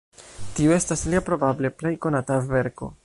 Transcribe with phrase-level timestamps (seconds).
[0.59, 2.91] Tiu estas lia probable plej konata verko.